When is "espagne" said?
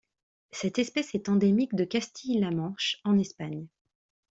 3.19-3.67